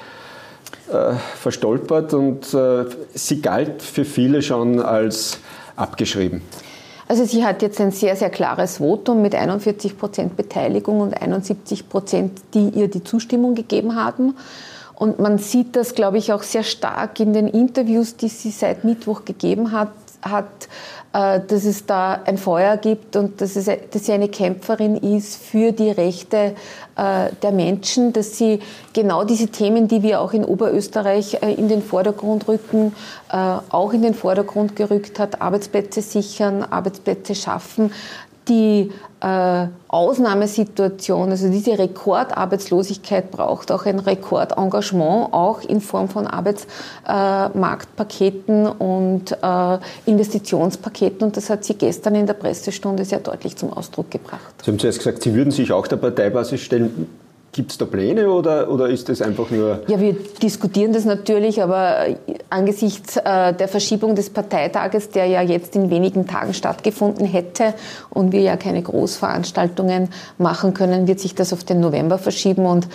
äh, 0.91 1.15
verstolpert 1.37 2.13
und 2.13 2.53
äh, 2.53 2.85
sie 3.13 3.41
galt 3.41 3.81
für 3.81 4.05
viele 4.05 4.41
schon 4.41 4.79
als 4.79 5.39
abgeschrieben. 5.75 6.41
Also 7.07 7.25
sie 7.25 7.43
hat 7.43 7.61
jetzt 7.61 7.81
ein 7.81 7.91
sehr, 7.91 8.15
sehr 8.15 8.29
klares 8.29 8.77
Votum 8.77 9.21
mit 9.21 9.35
41 9.35 9.97
Prozent 9.97 10.37
Beteiligung 10.37 11.01
und 11.01 11.21
71 11.21 11.89
Prozent, 11.89 12.39
die 12.53 12.69
ihr 12.69 12.87
die 12.87 13.03
Zustimmung 13.03 13.53
gegeben 13.53 13.95
haben. 13.95 14.35
Und 14.95 15.19
man 15.19 15.37
sieht 15.37 15.75
das, 15.75 15.93
glaube 15.93 16.19
ich, 16.19 16.31
auch 16.31 16.43
sehr 16.43 16.63
stark 16.63 17.19
in 17.19 17.33
den 17.33 17.47
Interviews, 17.47 18.15
die 18.15 18.29
sie 18.29 18.51
seit 18.51 18.83
Mittwoch 18.83 19.25
gegeben 19.25 19.71
hat, 19.71 19.91
hat 20.21 20.67
äh, 21.13 21.41
dass 21.45 21.65
es 21.65 21.85
da 21.85 22.21
ein 22.23 22.37
Feuer 22.37 22.77
gibt 22.77 23.17
und 23.17 23.41
dass, 23.41 23.57
es, 23.57 23.65
dass 23.65 24.05
sie 24.05 24.13
eine 24.13 24.29
Kämpferin 24.29 24.95
ist 24.95 25.43
für 25.43 25.73
die 25.73 25.91
Rechte 25.91 26.55
äh, 26.95 27.29
der 27.41 27.51
Menschen, 27.51 28.13
dass 28.13 28.37
sie 28.37 28.59
genau 28.93 29.25
diese 29.25 29.47
Themen, 29.47 29.89
die 29.89 30.03
wir 30.03 30.21
auch 30.21 30.31
in 30.31 30.45
Oberösterreich 30.45 31.43
äh, 31.43 31.53
in 31.53 31.67
den 31.67 31.81
Vordergrund 31.81 32.47
rücken, 32.47 32.95
auch 33.29 33.93
in 33.93 34.01
den 34.01 34.13
Vordergrund 34.13 34.75
gerückt 34.75 35.19
hat, 35.19 35.41
Arbeitsplätze 35.41 36.01
sichern, 36.01 36.63
Arbeitsplätze 36.63 37.33
schaffen, 37.33 37.93
die 38.51 38.91
äh, 39.21 39.67
Ausnahmesituation, 39.87 41.31
also 41.31 41.49
diese 41.49 41.79
Rekordarbeitslosigkeit 41.79 43.31
braucht 43.31 43.71
auch 43.71 43.85
ein 43.85 43.99
Rekordengagement, 43.99 45.33
auch 45.33 45.61
in 45.61 45.79
Form 45.79 46.09
von 46.09 46.27
Arbeitsmarktpaketen 46.27 48.65
äh, 48.65 48.69
und 48.69 49.31
äh, 49.41 49.77
Investitionspaketen. 50.05 51.27
Und 51.27 51.37
das 51.37 51.49
hat 51.49 51.63
sie 51.63 51.75
gestern 51.75 52.15
in 52.15 52.27
der 52.27 52.33
Pressestunde 52.33 53.05
sehr 53.05 53.19
deutlich 53.19 53.55
zum 53.55 53.71
Ausdruck 53.71 54.11
gebracht. 54.11 54.53
Sie 54.63 54.71
haben 54.71 54.79
zuerst 54.79 54.97
gesagt, 54.99 55.23
Sie 55.23 55.33
würden 55.33 55.51
sich 55.51 55.71
auch 55.71 55.87
der 55.87 55.95
Parteibasis 55.97 56.59
stellen. 56.59 57.07
Gibt 57.53 57.71
es 57.71 57.77
da 57.77 57.85
Pläne 57.85 58.29
oder, 58.29 58.69
oder 58.69 58.87
ist 58.87 59.09
das 59.09 59.21
einfach 59.21 59.49
nur. 59.49 59.81
Ja, 59.87 59.99
wir 59.99 60.15
diskutieren 60.41 60.93
das 60.93 61.03
natürlich, 61.03 61.61
aber 61.61 62.05
angesichts 62.49 63.17
äh, 63.17 63.53
der 63.53 63.67
Verschiebung 63.67 64.15
des 64.15 64.29
Parteitages, 64.29 65.09
der 65.09 65.25
ja 65.25 65.41
jetzt 65.41 65.75
in 65.75 65.89
wenigen 65.89 66.27
Tagen 66.27 66.53
stattgefunden 66.53 67.25
hätte 67.25 67.73
und 68.09 68.31
wir 68.31 68.41
ja 68.41 68.55
keine 68.55 68.81
Großveranstaltungen 68.81 70.09
machen 70.37 70.73
können, 70.73 71.07
wird 71.07 71.19
sich 71.19 71.35
das 71.35 71.51
auf 71.51 71.65
den 71.65 71.81
November 71.81 72.17
verschieben 72.17 72.65
und 72.65 72.87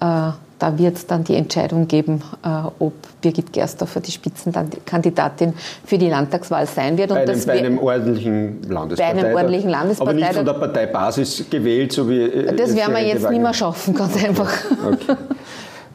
äh, 0.00 0.32
da 0.58 0.78
wird 0.78 0.96
es 0.96 1.06
dann 1.06 1.24
die 1.24 1.34
Entscheidung 1.34 1.88
geben, 1.88 2.22
äh, 2.44 2.48
ob 2.78 2.92
Birgit 3.20 3.52
Gersdorfer 3.52 4.00
die 4.00 4.12
Spitzenkandidatin 4.12 5.54
für 5.84 5.98
die 5.98 6.08
Landtagswahl 6.08 6.66
sein 6.66 6.96
wird. 6.96 7.10
Und 7.10 7.16
bei, 7.16 7.32
einem, 7.32 7.46
bei 7.46 7.52
einem 7.58 7.78
ordentlichen 7.78 8.62
Landesparteitag. 8.68 9.22
Bei 9.22 9.26
einem 9.26 9.36
ordentlichen 9.36 9.70
Landesparteitag. 9.70 10.16
Aber 10.16 10.26
nicht 10.26 10.36
von 10.36 10.46
der 10.46 10.52
Parteibasis 10.52 11.44
gewählt, 11.50 11.92
so 11.92 12.08
wie. 12.08 12.22
Äh, 12.22 12.54
das 12.54 12.74
werden 12.74 12.94
wir 12.94 13.02
jetzt 13.02 13.28
nicht 13.28 13.42
mehr 13.42 13.54
schaffen, 13.54 13.94
ganz 13.94 14.22
einfach. 14.24 14.52
Okay. 14.84 15.16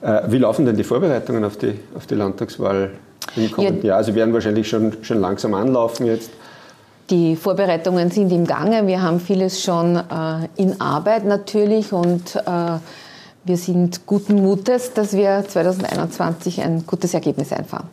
Äh, 0.01 0.31
wie 0.31 0.37
laufen 0.37 0.65
denn 0.65 0.77
die 0.77 0.83
Vorbereitungen 0.83 1.43
auf 1.43 1.57
die, 1.57 1.77
auf 1.95 2.05
die 2.05 2.15
Landtagswahl 2.15 2.91
im 3.35 3.51
kommenden 3.51 3.81
ja. 3.81 3.95
Jahr? 3.95 4.03
Sie 4.03 4.15
werden 4.15 4.33
wahrscheinlich 4.33 4.67
schon, 4.67 4.93
schon 5.01 5.19
langsam 5.19 5.53
anlaufen 5.53 6.05
jetzt. 6.05 6.31
Die 7.09 7.35
Vorbereitungen 7.35 8.11
sind 8.11 8.31
im 8.31 8.45
Gange. 8.45 8.85
Wir 8.85 9.01
haben 9.01 9.19
vieles 9.19 9.63
schon 9.63 9.99
in 10.57 10.79
Arbeit 10.79 11.25
natürlich 11.25 11.91
und 11.91 12.37
wir 13.43 13.57
sind 13.57 14.05
guten 14.05 14.41
Mutes, 14.41 14.93
dass 14.93 15.13
wir 15.13 15.43
2021 15.47 16.61
ein 16.61 16.85
gutes 16.85 17.13
Ergebnis 17.13 17.51
einfahren. 17.51 17.87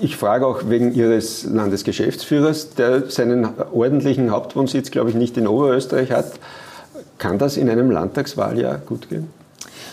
Ich 0.00 0.16
frage 0.16 0.46
auch 0.46 0.68
wegen 0.68 0.94
Ihres 0.94 1.44
Landesgeschäftsführers, 1.44 2.74
der 2.74 3.10
seinen 3.10 3.48
ordentlichen 3.72 4.30
Hauptwohnsitz, 4.30 4.90
glaube 4.90 5.10
ich, 5.10 5.16
nicht 5.16 5.36
in 5.36 5.48
Oberösterreich 5.48 6.12
hat. 6.12 6.32
Kann 7.18 7.38
das 7.38 7.56
in 7.56 7.68
einem 7.68 7.90
Landtagswahljahr 7.90 8.78
gut 8.78 9.08
gehen? 9.08 9.28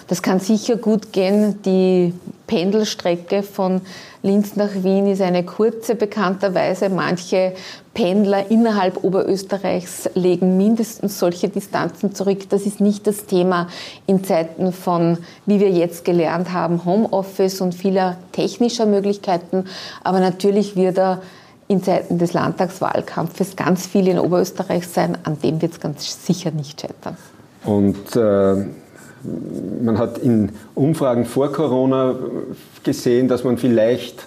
Das 0.09 0.23
kann 0.23 0.39
sicher 0.39 0.75
gut 0.75 1.13
gehen. 1.13 1.61
Die 1.61 2.15
Pendelstrecke 2.47 3.43
von 3.43 3.81
Linz 4.23 4.55
nach 4.55 4.73
Wien 4.81 5.05
ist 5.05 5.21
eine 5.21 5.45
kurze, 5.45 5.93
bekannterweise. 5.93 6.89
Manche 6.89 7.53
Pendler 7.93 8.49
innerhalb 8.49 9.03
Oberösterreichs 9.03 10.09
legen 10.15 10.57
mindestens 10.57 11.19
solche 11.19 11.47
Distanzen 11.47 12.15
zurück. 12.15 12.49
Das 12.49 12.63
ist 12.63 12.81
nicht 12.81 13.05
das 13.05 13.27
Thema 13.27 13.67
in 14.07 14.23
Zeiten 14.23 14.73
von, 14.73 15.19
wie 15.45 15.59
wir 15.59 15.69
jetzt 15.69 16.05
gelernt 16.05 16.51
haben, 16.53 16.85
Homeoffice 16.85 17.61
und 17.61 17.75
vieler 17.75 18.17
technischer 18.31 18.87
Möglichkeiten. 18.87 19.65
Aber 20.03 20.19
natürlich 20.19 20.75
wird 20.75 20.97
er 20.97 21.21
in 21.67 21.83
Zeiten 21.83 22.17
des 22.17 22.33
Landtagswahlkampfes 22.33 23.55
ganz 23.55 23.85
viel 23.85 24.07
in 24.07 24.17
Oberösterreich 24.17 24.87
sein. 24.87 25.19
An 25.23 25.39
dem 25.39 25.61
wird 25.61 25.73
es 25.73 25.79
ganz 25.79 26.25
sicher 26.25 26.49
nicht 26.49 26.81
scheitern. 26.81 27.15
Und 27.63 28.15
äh 28.15 28.65
man 29.83 29.97
hat 29.97 30.17
in 30.17 30.51
Umfragen 30.75 31.25
vor 31.25 31.51
Corona 31.51 32.15
gesehen, 32.83 33.27
dass 33.27 33.43
man 33.43 33.57
vielleicht 33.57 34.25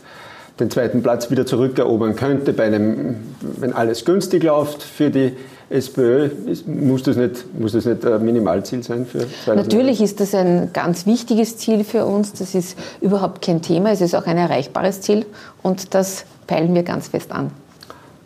den 0.60 0.70
zweiten 0.70 1.02
Platz 1.02 1.30
wieder 1.30 1.46
zurückerobern 1.46 2.14
könnte, 2.16 2.52
bei 2.52 2.64
einem, 2.64 3.16
wenn 3.40 3.72
alles 3.72 4.04
günstig 4.04 4.42
läuft 4.42 4.82
für 4.82 5.10
die 5.10 5.32
SPÖ. 5.70 6.28
Muss 6.66 7.02
das 7.02 7.16
nicht, 7.16 7.58
muss 7.58 7.72
das 7.72 7.86
nicht 7.86 8.04
ein 8.04 8.24
Minimalziel 8.24 8.82
sein 8.82 9.06
für 9.06 9.20
2020? 9.20 9.56
Natürlich 9.56 10.00
ist 10.02 10.20
das 10.20 10.34
ein 10.34 10.70
ganz 10.72 11.06
wichtiges 11.06 11.56
Ziel 11.56 11.84
für 11.84 12.04
uns. 12.04 12.32
Das 12.32 12.54
ist 12.54 12.76
überhaupt 13.00 13.42
kein 13.42 13.62
Thema. 13.62 13.90
Es 13.90 14.00
ist 14.00 14.14
auch 14.14 14.26
ein 14.26 14.36
erreichbares 14.36 15.00
Ziel 15.00 15.24
und 15.62 15.94
das 15.94 16.24
peilen 16.46 16.74
wir 16.74 16.82
ganz 16.82 17.08
fest 17.08 17.32
an. 17.32 17.50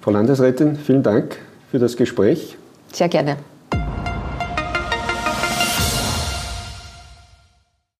Frau 0.01 0.11
Landesrätin, 0.11 0.77
vielen 0.77 1.03
Dank 1.03 1.39
für 1.71 1.79
das 1.79 1.97
Gespräch. 1.97 2.57
Sehr 2.93 3.09
gerne. 3.09 3.37